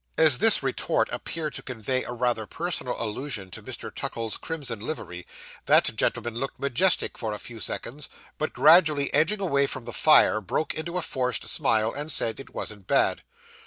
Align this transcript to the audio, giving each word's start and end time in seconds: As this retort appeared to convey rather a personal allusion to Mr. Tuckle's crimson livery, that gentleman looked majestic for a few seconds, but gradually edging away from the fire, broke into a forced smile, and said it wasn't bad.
As 0.17 0.39
this 0.39 0.63
retort 0.63 1.09
appeared 1.11 1.53
to 1.53 1.61
convey 1.61 2.03
rather 2.09 2.41
a 2.41 2.47
personal 2.47 2.99
allusion 2.99 3.51
to 3.51 3.61
Mr. 3.61 3.93
Tuckle's 3.93 4.35
crimson 4.35 4.79
livery, 4.79 5.27
that 5.67 5.95
gentleman 5.95 6.33
looked 6.33 6.59
majestic 6.59 7.19
for 7.19 7.33
a 7.33 7.37
few 7.37 7.59
seconds, 7.59 8.09
but 8.39 8.51
gradually 8.51 9.13
edging 9.13 9.41
away 9.41 9.67
from 9.67 9.85
the 9.85 9.93
fire, 9.93 10.41
broke 10.41 10.73
into 10.73 10.97
a 10.97 11.03
forced 11.03 11.47
smile, 11.47 11.91
and 11.93 12.11
said 12.11 12.39
it 12.39 12.49
wasn't 12.55 12.87
bad. 12.87 13.21